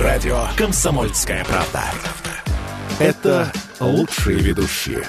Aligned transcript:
Радио 0.00 0.46
«Комсомольская 0.56 1.44
правда». 1.44 1.84
Это 2.98 3.52
лучшие 3.80 4.38
ведущие. 4.38 5.04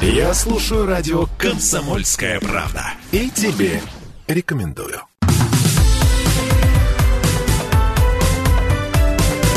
Я 0.00 0.32
слушаю 0.34 0.86
радио 0.86 1.26
«Комсомольская 1.36 2.38
правда». 2.38 2.92
И 3.10 3.28
тебе 3.28 3.80
рекомендую. 4.28 5.00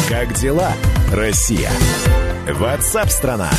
Как 0.09 0.34
дела, 0.34 0.71
Россия? 1.14 1.70
Ватсап-страна! 2.50 3.52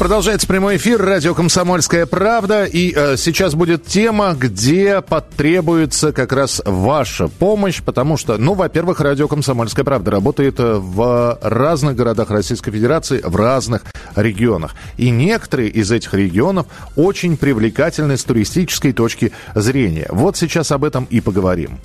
Продолжается 0.00 0.46
прямой 0.46 0.78
эфир 0.78 0.98
радио 0.98 1.34
«Комсомольская 1.34 2.06
правда». 2.06 2.64
И 2.64 2.90
э, 2.96 3.18
сейчас 3.18 3.54
будет 3.54 3.84
тема, 3.84 4.32
где 4.32 5.02
потребуется 5.02 6.14
как 6.14 6.32
раз 6.32 6.62
ваша 6.64 7.28
помощь, 7.28 7.82
потому 7.82 8.16
что, 8.16 8.38
ну, 8.38 8.54
во-первых, 8.54 9.00
радио 9.00 9.28
«Комсомольская 9.28 9.84
правда» 9.84 10.10
работает 10.10 10.58
э, 10.58 10.76
в 10.76 11.38
разных 11.42 11.96
городах 11.96 12.30
Российской 12.30 12.70
Федерации, 12.70 13.20
в 13.22 13.36
разных 13.36 13.82
регионах. 14.16 14.74
И 14.96 15.10
некоторые 15.10 15.68
из 15.68 15.92
этих 15.92 16.14
регионов 16.14 16.66
очень 16.96 17.36
привлекательны 17.36 18.16
с 18.16 18.24
туристической 18.24 18.94
точки 18.94 19.32
зрения. 19.54 20.06
Вот 20.08 20.34
сейчас 20.34 20.72
об 20.72 20.84
этом 20.84 21.06
и 21.10 21.20
поговорим. 21.20 21.78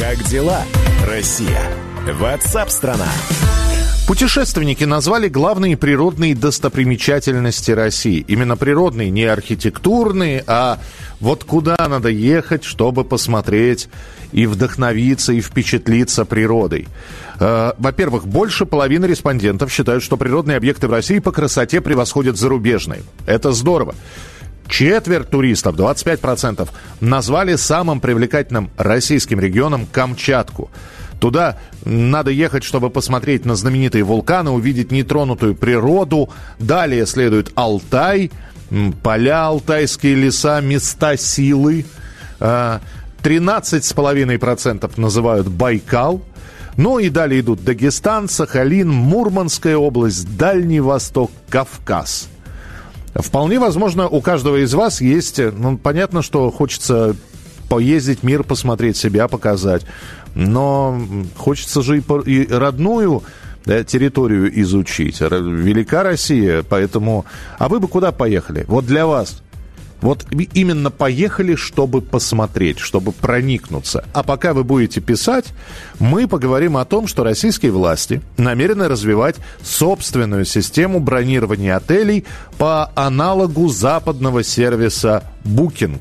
Как 0.00 0.20
дела, 0.24 0.62
Россия? 1.06 1.62
Ватсап-страна! 2.18 3.06
Путешественники 4.12 4.84
назвали 4.84 5.28
главные 5.28 5.74
природные 5.74 6.34
достопримечательности 6.34 7.70
России. 7.70 8.22
Именно 8.28 8.58
природные, 8.58 9.08
не 9.08 9.24
архитектурные, 9.24 10.44
а 10.46 10.78
вот 11.18 11.44
куда 11.44 11.76
надо 11.88 12.10
ехать, 12.10 12.62
чтобы 12.62 13.04
посмотреть 13.04 13.88
и 14.30 14.44
вдохновиться, 14.44 15.32
и 15.32 15.40
впечатлиться 15.40 16.26
природой. 16.26 16.88
Э, 17.40 17.72
во-первых, 17.78 18.26
больше 18.26 18.66
половины 18.66 19.06
респондентов 19.06 19.72
считают, 19.72 20.04
что 20.04 20.18
природные 20.18 20.58
объекты 20.58 20.88
в 20.88 20.90
России 20.90 21.18
по 21.18 21.32
красоте 21.32 21.80
превосходят 21.80 22.36
зарубежные. 22.36 23.00
Это 23.24 23.52
здорово. 23.52 23.94
Четверть 24.68 25.30
туристов, 25.30 25.74
25%, 25.74 26.68
назвали 27.00 27.56
самым 27.56 27.98
привлекательным 27.98 28.68
российским 28.76 29.40
регионом 29.40 29.86
Камчатку– 29.86 30.70
Туда 31.22 31.56
надо 31.84 32.32
ехать, 32.32 32.64
чтобы 32.64 32.90
посмотреть 32.90 33.44
на 33.44 33.54
знаменитые 33.54 34.02
вулканы, 34.02 34.50
увидеть 34.50 34.90
нетронутую 34.90 35.54
природу. 35.54 36.30
Далее 36.58 37.06
следует 37.06 37.52
Алтай, 37.54 38.32
поля 39.04 39.46
алтайские 39.46 40.16
леса, 40.16 40.60
места 40.60 41.16
силы. 41.16 41.86
13,5% 42.40 44.80
а, 44.82 44.90
называют 45.00 45.46
Байкал. 45.46 46.22
Ну 46.76 46.98
и 46.98 47.08
далее 47.08 47.42
идут 47.42 47.62
Дагестан, 47.62 48.28
Сахалин, 48.28 48.90
Мурманская 48.90 49.76
область, 49.76 50.36
Дальний 50.36 50.80
Восток, 50.80 51.30
Кавказ. 51.48 52.28
Вполне 53.14 53.60
возможно, 53.60 54.08
у 54.08 54.20
каждого 54.22 54.56
из 54.56 54.74
вас 54.74 55.00
есть, 55.00 55.38
ну, 55.38 55.78
понятно, 55.78 56.22
что 56.22 56.50
хочется 56.50 57.14
поездить, 57.72 58.22
мир 58.22 58.44
посмотреть, 58.44 58.98
себя 58.98 59.28
показать. 59.28 59.86
Но 60.34 61.00
хочется 61.38 61.80
же 61.80 61.96
и, 61.96 62.02
и 62.30 62.46
родную 62.46 63.22
да, 63.64 63.82
территорию 63.82 64.60
изучить. 64.60 65.22
Велика 65.22 66.02
Россия, 66.02 66.64
поэтому... 66.68 67.24
А 67.58 67.70
вы 67.70 67.80
бы 67.80 67.88
куда 67.88 68.12
поехали? 68.12 68.66
Вот 68.68 68.84
для 68.84 69.06
вас. 69.06 69.42
Вот 70.02 70.26
именно 70.52 70.90
поехали, 70.90 71.54
чтобы 71.54 72.02
посмотреть, 72.02 72.78
чтобы 72.78 73.12
проникнуться. 73.12 74.04
А 74.12 74.22
пока 74.22 74.52
вы 74.52 74.64
будете 74.64 75.00
писать, 75.00 75.46
мы 75.98 76.28
поговорим 76.28 76.76
о 76.76 76.84
том, 76.84 77.06
что 77.06 77.24
российские 77.24 77.72
власти 77.72 78.20
намерены 78.36 78.86
развивать 78.86 79.36
собственную 79.62 80.44
систему 80.44 81.00
бронирования 81.00 81.74
отелей 81.74 82.26
по 82.58 82.92
аналогу 82.96 83.68
западного 83.68 84.44
сервиса 84.44 85.22
Booking. 85.42 86.00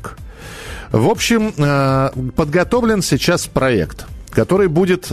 В 0.91 1.09
общем, 1.09 1.53
э, 1.57 2.09
подготовлен 2.35 3.01
сейчас 3.01 3.47
проект– 3.47 4.05
который 4.31 4.67
будет 4.67 5.11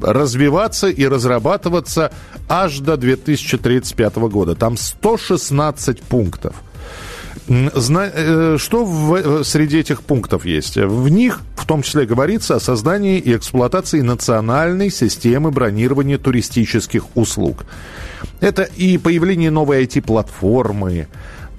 развиваться 0.00 0.88
и 0.88 1.06
разрабатываться 1.06 2.12
аж 2.48 2.78
до 2.78 2.96
2035 2.96 4.16
года. 4.28 4.54
Там 4.54 4.76
116 4.76 6.02
пунктов. 6.02 6.54
Э, 7.48 8.56
что 8.58 8.84
в, 8.84 9.14
э, 9.14 9.44
среди 9.44 9.78
этих 9.78 10.02
пунктов 10.02 10.46
есть? 10.46 10.76
В 10.76 11.08
них 11.08 11.40
в 11.56 11.66
том 11.66 11.82
числе 11.82 12.06
говорится 12.06 12.56
о 12.56 12.60
создании 12.60 13.18
и 13.18 13.36
эксплуатации 13.36 14.00
национальной 14.00 14.90
системы 14.90 15.50
бронирования 15.50 16.18
туристических 16.18 17.04
услуг. 17.14 17.66
Это 18.40 18.62
и 18.62 18.98
появление 18.98 19.50
новой 19.50 19.84
IT-платформы, 19.84 21.08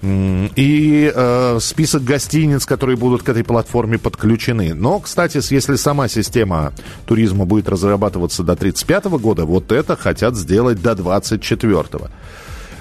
и 0.03 1.12
э, 1.13 1.59
список 1.62 2.03
гостиниц, 2.03 2.66
которые 2.66 2.97
будут 2.97 3.22
к 3.22 3.29
этой 3.29 3.44
платформе 3.44 4.00
подключены. 4.00 4.73
Но, 4.73 5.00
кстати, 5.00 5.39
если 5.53 5.75
сама 5.75 6.07
система 6.07 6.73
туризма 7.06 7.45
будет 7.45 7.69
разрабатываться 7.69 8.44
до 8.44 8.53
1935 8.53 9.22
года, 9.22 9.45
вот 9.45 9.72
это 9.72 9.95
хотят 9.95 10.35
сделать 10.35 10.81
до 10.81 10.95
24 10.95 11.85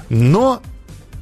Но, 0.08 0.62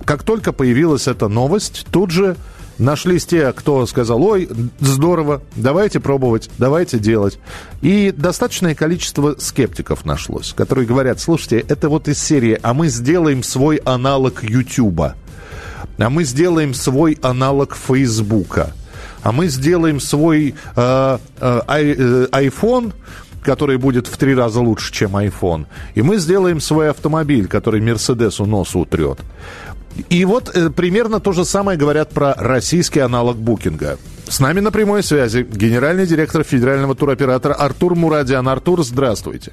как 0.05 0.23
только 0.23 0.53
появилась 0.53 1.09
эта 1.09 1.27
новость, 1.27 1.87
тут 1.91 2.13
же 2.13 2.37
нашлись 2.79 3.27
те, 3.27 3.53
кто 3.53 3.85
сказал, 3.87 4.23
ой, 4.23 4.49
здорово, 4.79 5.43
давайте 5.57 5.99
пробовать, 5.99 6.49
давайте 6.59 7.01
делать. 7.01 7.41
И 7.83 8.15
достаточное 8.17 8.77
количество 8.77 9.35
скептиков 9.37 10.05
нашлось, 10.05 10.53
которые 10.57 10.87
говорят, 10.87 11.19
слушайте, 11.19 11.59
это 11.59 11.89
вот 11.89 12.07
из 12.07 12.23
серии, 12.23 12.57
а 12.63 12.73
мы 12.73 12.87
сделаем 12.87 13.43
свой 13.43 13.77
аналог 13.85 14.45
Ютуба 14.45 15.17
а 15.99 16.11
мы 16.11 16.25
сделаем 16.25 16.75
свой 16.75 17.19
аналог 17.23 17.75
Фейсбука, 17.75 18.73
а 19.23 19.33
мы 19.33 19.49
сделаем 19.49 20.01
свой 20.01 20.55
э, 20.77 21.19
э, 21.41 21.61
э, 21.67 22.27
iPhone, 22.33 22.93
который 23.43 23.79
будет 23.79 24.07
в 24.07 24.17
три 24.17 24.35
раза 24.35 24.61
лучше, 24.61 24.93
чем 24.93 25.17
iPhone, 25.17 25.67
и 25.95 26.03
мы 26.03 26.19
сделаем 26.19 26.61
свой 26.61 26.91
автомобиль, 26.91 27.49
который 27.49 27.81
Мерседесу 27.81 28.47
нос 28.47 28.75
утрет. 28.75 29.19
И 30.11 30.25
вот 30.25 30.55
э, 30.55 30.71
примерно 30.71 31.19
то 31.19 31.33
же 31.33 31.45
самое 31.45 31.77
говорят 31.77 32.11
про 32.11 32.35
российский 32.35 33.01
аналог 33.01 33.37
букинга. 33.37 33.99
С 34.29 34.39
нами 34.41 34.61
на 34.61 34.71
прямой 34.71 35.03
связи 35.03 35.43
генеральный 35.43 36.07
директор 36.07 36.45
федерального 36.45 36.95
туроператора 36.95 37.55
Артур 37.55 37.97
Мурадиан. 37.97 38.47
Артур, 38.47 38.85
здравствуйте. 38.85 39.53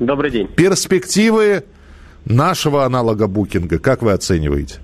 Добрый 0.00 0.30
день. 0.30 0.48
Перспективы 0.48 1.64
нашего 2.24 2.84
аналога 2.84 3.28
букинга, 3.28 3.78
как 3.78 4.02
вы 4.02 4.12
оцениваете? 4.12 4.80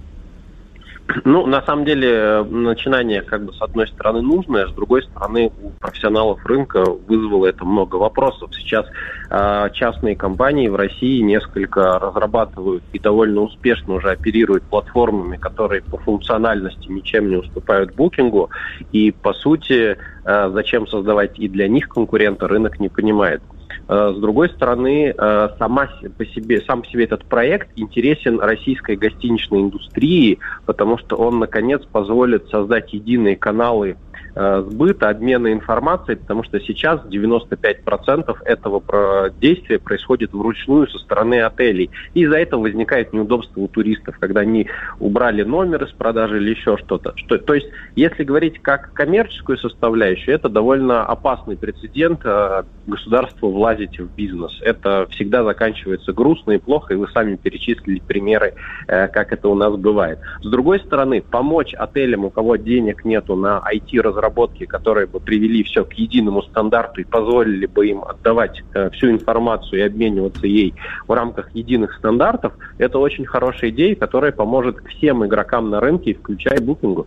Ну, 1.25 1.47
на 1.47 1.63
самом 1.63 1.85
деле, 1.85 2.43
начинание, 2.43 3.23
как 3.23 3.45
бы, 3.45 3.53
с 3.53 3.63
одной 3.63 3.87
стороны, 3.87 4.23
нужное, 4.23 4.67
с 4.67 4.73
другой 4.73 5.03
стороны, 5.05 5.53
у 5.63 5.71
профессионалов 5.71 6.45
рынка 6.45 6.85
вызвало 6.85 7.47
это 7.47 7.65
много 7.65 7.97
вопросов. 7.97 8.51
Сейчас 8.55 8.87
э, 9.31 9.71
частные 9.73 10.17
компании 10.17 10.69
в 10.69 10.75
России 10.75 11.21
несколько 11.21 11.99
разрабатывают 12.01 12.83
и 12.93 12.99
довольно 12.99 13.43
успешно 13.43 13.95
уже 13.95 14.11
оперируют 14.11 14.65
платформами, 14.65 15.37
которые 15.37 15.83
по 15.83 15.97
функциональности 15.99 16.89
ничем 16.89 17.29
не 17.29 17.37
уступают 17.37 17.95
букингу. 17.95 18.51
И, 18.91 19.13
по 19.13 19.33
сути, 19.33 19.97
э, 20.25 20.51
зачем 20.53 20.89
создавать 20.89 21.39
и 21.39 21.49
для 21.49 21.69
них 21.69 21.89
конкурента, 21.89 22.49
рынок 22.49 22.81
не 22.81 22.89
понимает. 22.89 23.43
Э, 23.89 24.13
с 24.17 24.21
другой 24.21 24.49
стороны, 24.51 25.15
э, 25.17 25.49
сама 25.59 25.89
по 26.17 26.27
себе, 26.27 26.61
сам 26.63 26.83
по 26.83 26.89
себе 26.89 27.05
этот 27.05 27.25
проект 27.27 27.71
интересен 27.77 28.41
российской 28.41 28.97
гостиничной 28.97 29.61
индустрии, 29.61 30.39
потому 30.65 30.99
что 30.99 31.17
он, 31.17 31.39
наконец, 31.39 31.83
позволит 31.91 32.49
создать 32.49 32.93
единые 32.93 33.37
каналы 33.37 33.97
сбыта, 34.37 35.09
обмена 35.09 35.53
информацией, 35.53 36.17
потому 36.17 36.45
что 36.45 36.61
сейчас 36.61 37.01
95% 37.07 38.37
этого 38.45 39.31
действия 39.41 39.79
происходит 39.79 40.33
вручную 40.33 40.89
со 40.89 40.99
стороны 40.99 41.41
отелей. 41.41 41.91
И 42.15 42.23
из-за 42.23 42.37
этого 42.37 42.63
возникает 42.63 43.13
неудобство 43.13 43.61
у 43.61 43.69
туристов, 43.69 44.17
когда 44.19 44.41
они 44.41 44.69
убрали 45.01 45.43
номер 45.43 45.85
из 45.85 45.93
продажи 45.93 46.37
или 46.39 46.51
еще 46.51 46.77
что-то. 46.77 47.13
Что, 47.17 47.39
то 47.39 47.55
есть, 47.55 47.69
если 47.95 48.25
говорить 48.25 48.61
как 48.61 48.93
коммерческую 48.93 49.59
составляющую, 49.59 50.35
это 50.35 50.49
довольно 50.49 51.05
опасный 51.05 51.57
прецедент. 51.57 52.21
Э, 52.25 52.65
государство 52.87 53.49
влазить 53.49 53.99
в 53.99 54.15
бизнес. 54.15 54.53
Это 54.63 55.07
всегда 55.11 55.45
заканчивается 55.45 56.13
грустно 56.13 56.53
и 56.53 56.59
плохо, 56.59 56.95
и 56.95 56.97
вы 56.97 57.09
сами 57.09 57.37
перечислили 57.37 58.01
примеры, 58.01 58.55
э, 58.87 59.09
как 59.09 59.33
это 59.33 59.49
у 59.49 59.55
нас 59.55 59.75
бывает. 59.77 60.19
С 60.43 60.49
другой 60.49 60.81
стороны, 60.81 61.23
помочь 61.23 61.75
отелям, 61.75 62.25
у 62.25 62.31
кого 62.31 62.57
денег 62.57 63.05
нету 63.05 63.37
на 63.37 63.63
IT-разработку, 63.73 64.26
разработки, 64.27 64.67
которые 64.67 65.07
бы 65.07 65.21
привели 65.21 65.63
все 65.63 65.85
к 65.85 65.93
единому 65.95 66.43
стандарту 66.43 67.01
и 67.01 67.05
позволили 67.05 67.67
бы 67.67 67.87
им 67.87 68.03
отдавать 68.05 68.63
э, 68.75 68.91
всю 68.91 69.11
информацию 69.11 69.81
и 69.81 69.83
обмениваться 69.83 70.47
ей 70.47 70.75
в 71.07 71.13
рамках 71.13 71.55
единых 71.55 71.95
стандартов, 71.95 72.53
это 72.79 72.99
очень 72.99 73.25
хорошая 73.25 73.71
идея, 73.71 73.95
которая 73.95 74.33
поможет 74.33 74.77
всем 74.89 75.25
игрокам 75.25 75.71
на 75.71 75.81
рынке, 75.81 76.15
включая 76.15 76.61
букингу. 76.61 77.07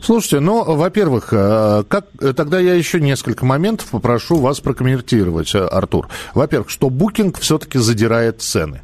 Слушайте, 0.00 0.40
ну, 0.40 0.64
во-первых, 0.64 1.32
э, 1.32 1.82
как, 1.88 2.06
тогда 2.36 2.60
я 2.60 2.74
еще 2.74 3.00
несколько 3.00 3.44
моментов 3.44 3.90
попрошу 3.90 4.36
вас 4.36 4.60
прокомментировать, 4.60 5.54
э, 5.54 5.58
Артур. 5.58 6.08
Во-первых, 6.34 6.70
что 6.70 6.88
Booking 6.88 7.38
все-таки 7.40 7.78
задирает 7.78 8.40
цены. 8.40 8.80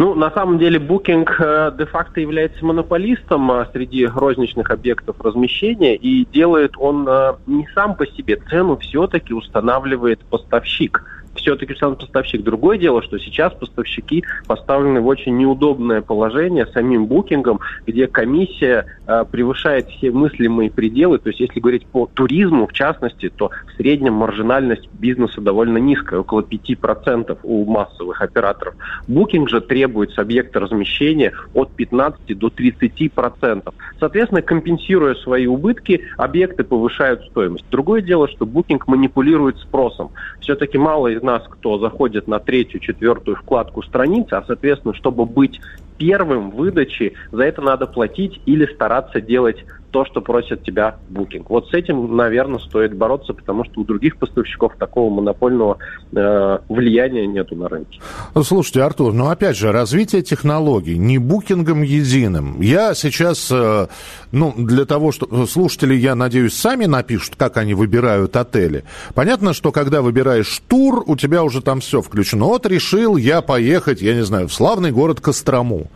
Ну, 0.00 0.14
на 0.14 0.30
самом 0.30 0.58
деле, 0.58 0.78
Booking 0.78 1.28
э, 1.38 1.72
де-факто 1.76 2.22
является 2.22 2.64
монополистом 2.64 3.66
среди 3.70 4.06
розничных 4.06 4.70
объектов 4.70 5.20
размещения, 5.20 5.94
и 5.94 6.24
делает 6.24 6.72
он 6.78 7.06
не 7.46 7.68
сам 7.74 7.94
по 7.94 8.06
себе, 8.06 8.38
цену 8.48 8.78
все-таки 8.78 9.34
устанавливает 9.34 10.20
поставщик– 10.24 11.04
все-таки 11.34 11.74
сам 11.74 11.96
поставщик. 11.96 12.42
Другое 12.42 12.78
дело, 12.78 13.02
что 13.02 13.18
сейчас 13.18 13.52
поставщики 13.54 14.24
поставлены 14.46 15.00
в 15.00 15.06
очень 15.06 15.36
неудобное 15.36 16.02
положение 16.02 16.66
самим 16.66 17.06
букингом, 17.06 17.60
где 17.86 18.06
комиссия 18.06 18.86
э, 19.06 19.24
превышает 19.30 19.88
все 19.88 20.10
мыслимые 20.10 20.70
пределы. 20.70 21.18
То 21.18 21.28
есть, 21.28 21.40
если 21.40 21.60
говорить 21.60 21.86
по 21.86 22.08
туризму, 22.12 22.66
в 22.66 22.72
частности, 22.72 23.30
то 23.30 23.50
в 23.66 23.76
среднем 23.76 24.14
маржинальность 24.14 24.88
бизнеса 24.92 25.40
довольно 25.40 25.78
низкая, 25.78 26.20
около 26.20 26.42
5% 26.42 27.38
у 27.42 27.64
массовых 27.64 28.20
операторов. 28.20 28.74
Букинг 29.08 29.48
же 29.48 29.60
требует 29.60 30.12
с 30.12 30.18
объекта 30.18 30.60
размещения 30.60 31.32
от 31.54 31.70
15 31.72 32.38
до 32.38 32.48
30%. 32.48 33.72
Соответственно, 33.98 34.42
компенсируя 34.42 35.14
свои 35.14 35.46
убытки, 35.46 36.02
объекты 36.16 36.64
повышают 36.64 37.24
стоимость. 37.26 37.64
Другое 37.70 38.02
дело, 38.02 38.28
что 38.28 38.46
букинг 38.46 38.86
манипулирует 38.88 39.58
спросом. 39.58 40.10
Все-таки 40.40 40.78
мало 40.78 41.12
нас, 41.22 41.42
кто 41.48 41.78
заходит 41.78 42.28
на 42.28 42.38
третью, 42.38 42.80
четвертую 42.80 43.36
вкладку 43.36 43.82
страницы, 43.82 44.34
а, 44.34 44.44
соответственно, 44.46 44.94
чтобы 44.94 45.26
быть 45.26 45.60
первым 46.00 46.50
в 46.50 46.56
выдаче, 46.56 47.12
за 47.30 47.44
это 47.44 47.60
надо 47.60 47.86
платить 47.86 48.40
или 48.46 48.66
стараться 48.74 49.20
делать 49.20 49.58
то, 49.90 50.04
что 50.04 50.20
просит 50.20 50.62
тебя 50.62 50.96
Booking. 51.10 51.44
Вот 51.48 51.68
с 51.68 51.74
этим, 51.74 52.16
наверное, 52.16 52.58
стоит 52.60 52.94
бороться, 52.94 53.34
потому 53.34 53.64
что 53.64 53.80
у 53.80 53.84
других 53.84 54.16
поставщиков 54.16 54.76
такого 54.78 55.12
монопольного 55.12 55.78
э, 56.12 56.58
влияния 56.68 57.26
нету 57.26 57.56
на 57.56 57.68
рынке. 57.68 58.00
Слушайте, 58.42 58.82
Артур, 58.82 59.12
ну 59.12 59.28
опять 59.28 59.56
же, 59.56 59.72
развитие 59.72 60.22
технологий 60.22 60.96
не 60.96 61.18
букингом 61.18 61.82
единым. 61.82 62.60
Я 62.60 62.94
сейчас, 62.94 63.50
э, 63.50 63.88
ну, 64.32 64.54
для 64.56 64.84
того, 64.84 65.12
что 65.12 65.46
слушатели, 65.46 65.94
я 65.94 66.14
надеюсь, 66.14 66.54
сами 66.54 66.86
напишут, 66.86 67.34
как 67.36 67.56
они 67.56 67.74
выбирают 67.74 68.36
отели. 68.36 68.84
Понятно, 69.14 69.52
что 69.52 69.72
когда 69.72 70.02
выбираешь 70.02 70.62
тур, 70.68 71.02
у 71.06 71.16
тебя 71.16 71.42
уже 71.42 71.62
там 71.62 71.80
все 71.80 72.00
включено. 72.00 72.44
Вот 72.44 72.64
решил 72.66 73.16
я 73.16 73.42
поехать, 73.42 74.00
я 74.02 74.14
не 74.14 74.22
знаю, 74.22 74.48
в 74.48 74.52
славный 74.52 74.92
город 74.92 75.20
Кострому. 75.20 75.89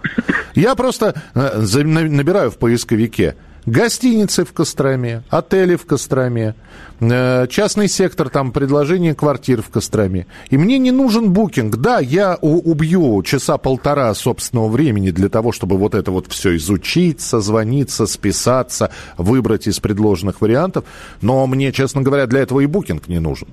Я 0.55 0.75
просто 0.75 1.21
э, 1.35 1.83
набираю 1.83 2.51
в 2.51 2.59
поисковике 2.59 3.35
Гостиницы 3.67 4.45
в 4.45 4.53
Костроме, 4.53 5.23
отели 5.31 5.77
в 5.77 5.87
Костроме, 5.87 6.55
э, 7.01 7.47
частный 7.49 7.89
сектор, 7.89 8.29
там 8.29 8.53
предложение 8.53 9.15
квартир 9.15 9.63
в 9.63 9.71
Костроме. 9.71 10.27
И 10.51 10.59
мне 10.59 10.79
не 10.79 10.91
нужен 10.91 11.33
букинг. 11.33 11.77
Да, 11.77 11.99
я 11.99 12.37
убью 12.43 13.23
часа 13.23 13.57
полтора 13.57 14.13
собственного 14.13 14.69
времени 14.69 15.11
для 15.11 15.31
того, 15.31 15.51
чтобы 15.51 15.79
вот 15.79 15.95
это 15.95 16.11
вот 16.11 16.27
все 16.31 16.57
изучить, 16.57 17.23
созвониться, 17.23 18.07
списаться, 18.07 18.91
выбрать 19.17 19.67
из 19.67 19.81
предложенных 19.81 20.43
вариантов. 20.43 20.85
Но 21.23 21.47
мне, 21.47 21.73
честно 21.73 22.03
говоря, 22.03 22.27
для 22.27 22.41
этого 22.41 22.61
и 22.61 22.67
букинг 22.67 23.09
не 23.09 23.19
нужен. 23.19 23.49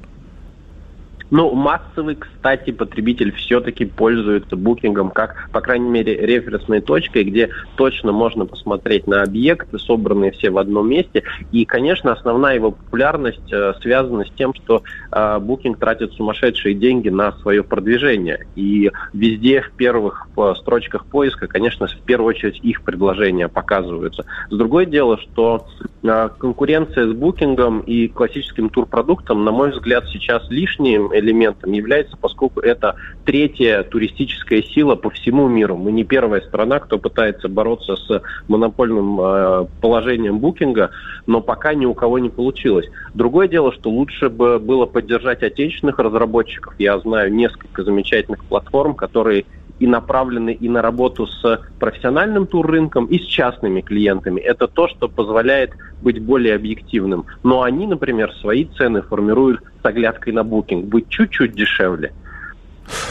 Ну, 1.31 1.53
массовый, 1.55 2.15
кстати, 2.15 2.71
потребитель 2.71 3.31
все-таки 3.31 3.85
пользуется 3.85 4.57
букингом 4.57 5.11
как, 5.11 5.49
по 5.53 5.61
крайней 5.61 5.89
мере, 5.89 6.13
референсной 6.13 6.81
точкой, 6.81 7.23
где 7.23 7.49
точно 7.77 8.11
можно 8.11 8.45
посмотреть 8.45 9.07
на 9.07 9.23
объекты, 9.23 9.79
собранные 9.79 10.31
все 10.31 10.49
в 10.49 10.57
одном 10.57 10.89
месте. 10.89 11.23
И, 11.53 11.63
конечно, 11.63 12.11
основная 12.11 12.55
его 12.55 12.71
популярность 12.71 13.51
э, 13.51 13.73
связана 13.81 14.25
с 14.25 14.31
тем, 14.31 14.53
что 14.53 14.83
э, 15.11 15.39
тратит 15.79 16.11
сумасшедшие 16.13 16.75
деньги 16.75 17.07
на 17.07 17.31
свое 17.37 17.63
продвижение. 17.63 18.45
И 18.57 18.91
везде 19.13 19.61
в 19.61 19.71
первых 19.71 20.27
в 20.35 20.55
строчках 20.55 21.05
поиска, 21.05 21.47
конечно, 21.47 21.87
в 21.87 22.01
первую 22.01 22.29
очередь 22.29 22.59
их 22.61 22.81
предложения 22.81 23.47
показываются. 23.47 24.25
С 24.49 24.57
другое 24.57 24.85
дело, 24.85 25.17
что 25.17 25.65
э, 26.03 26.29
конкуренция 26.37 27.07
с 27.07 27.13
букингом 27.13 27.79
и 27.79 28.09
классическим 28.09 28.69
турпродуктом, 28.69 29.45
на 29.45 29.51
мой 29.51 29.71
взгляд, 29.71 30.05
сейчас 30.11 30.49
лишним 30.49 31.09
элементом 31.21 31.71
является, 31.71 32.17
поскольку 32.17 32.59
это 32.59 32.95
третья 33.25 33.83
туристическая 33.83 34.61
сила 34.61 34.95
по 34.95 35.09
всему 35.09 35.47
миру. 35.47 35.77
Мы 35.77 35.91
не 35.91 36.03
первая 36.03 36.41
страна, 36.41 36.79
кто 36.79 36.97
пытается 36.97 37.47
бороться 37.47 37.95
с 37.95 38.21
монопольным 38.47 39.19
э, 39.21 39.65
положением 39.81 40.39
букинга, 40.39 40.91
но 41.27 41.41
пока 41.41 41.73
ни 41.73 41.85
у 41.85 41.93
кого 41.93 42.19
не 42.19 42.29
получилось. 42.29 42.87
Другое 43.13 43.47
дело, 43.47 43.71
что 43.71 43.89
лучше 43.89 44.29
бы 44.29 44.59
было 44.59 44.85
поддержать 44.85 45.43
отечественных 45.43 45.99
разработчиков. 45.99 46.73
Я 46.77 46.99
знаю 46.99 47.33
несколько 47.33 47.83
замечательных 47.83 48.43
платформ, 48.45 48.95
которые 48.95 49.45
и 49.81 49.87
направлены 49.87 50.53
и 50.53 50.69
на 50.69 50.81
работу 50.83 51.25
с 51.25 51.59
профессиональным 51.79 52.45
туррынком, 52.45 53.05
и 53.05 53.17
с 53.17 53.25
частными 53.25 53.81
клиентами. 53.81 54.39
Это 54.39 54.67
то, 54.67 54.87
что 54.87 55.09
позволяет 55.09 55.71
быть 56.01 56.21
более 56.21 56.53
объективным. 56.53 57.25
Но 57.43 57.63
они, 57.63 57.87
например, 57.87 58.31
свои 58.41 58.65
цены 58.65 59.01
формируют 59.01 59.61
с 59.81 59.85
оглядкой 59.85 60.33
на 60.33 60.43
букинг, 60.43 60.85
быть 60.85 61.09
чуть-чуть 61.09 61.53
дешевле. 61.53 62.13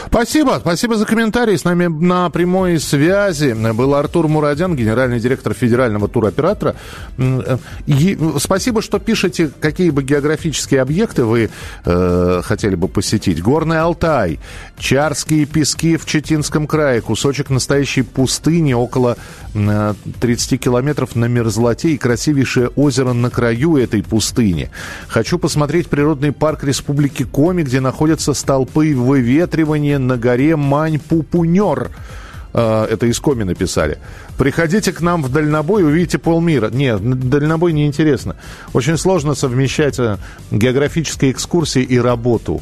Спасибо, 0.07 0.57
спасибо 0.59 0.95
за 0.95 1.05
комментарий. 1.05 1.57
С 1.57 1.63
нами 1.63 1.87
на 1.87 2.29
прямой 2.29 2.79
связи 2.79 3.53
был 3.73 3.95
Артур 3.95 4.27
Мурадян, 4.27 4.75
генеральный 4.75 5.19
директор 5.19 5.53
федерального 5.53 6.07
туроператора. 6.07 6.75
И 7.87 8.17
спасибо, 8.39 8.81
что 8.81 8.99
пишете, 8.99 9.49
какие 9.59 9.89
бы 9.89 10.03
географические 10.03 10.81
объекты 10.81 11.23
вы 11.23 11.49
э, 11.85 12.41
хотели 12.43 12.75
бы 12.75 12.87
посетить. 12.87 13.41
Горный 13.41 13.79
Алтай, 13.79 14.39
Чарские 14.77 15.45
пески 15.45 15.97
в 15.97 16.05
Читинском 16.05 16.67
крае, 16.67 17.01
кусочек 17.01 17.49
настоящей 17.49 18.01
пустыни 18.01 18.73
около 18.73 19.17
30 19.53 20.59
километров 20.59 21.15
на 21.15 21.25
мерзлоте 21.25 21.89
и 21.89 21.97
красивейшее 21.97 22.69
озеро 22.69 23.13
на 23.13 23.29
краю 23.29 23.77
этой 23.77 24.03
пустыни. 24.03 24.69
Хочу 25.07 25.37
посмотреть 25.37 25.87
природный 25.87 26.31
парк 26.31 26.63
Республики 26.63 27.23
Коми, 27.23 27.63
где 27.63 27.79
находятся 27.79 28.33
столпы 28.33 28.95
выветривания 28.95 29.99
на 29.99 30.17
горе 30.17 30.55
Мань-Пупунер. 30.55 31.91
А, 32.53 32.85
это 32.85 33.05
из 33.05 33.19
Коми 33.19 33.43
написали. 33.43 33.97
Приходите 34.37 34.91
к 34.91 35.01
нам 35.01 35.21
в 35.23 35.29
дальнобой, 35.31 35.83
увидите 35.83 36.17
полмира. 36.17 36.69
Нет, 36.69 37.01
дальнобой 37.29 37.73
неинтересно. 37.73 38.35
Очень 38.73 38.97
сложно 38.97 39.35
совмещать 39.35 39.99
э, 39.99 40.17
географические 40.51 41.31
экскурсии 41.31 41.83
и 41.83 41.99
работу. 41.99 42.61